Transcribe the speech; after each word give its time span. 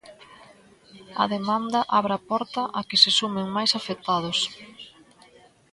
A 1.23 1.25
demanda 1.35 1.79
abre 1.99 2.13
a 2.17 2.23
porta 2.29 2.61
a 2.79 2.81
que 2.87 2.97
se 3.03 3.11
sumen 3.19 3.47
máis 3.55 3.71
afectados. 3.79 4.39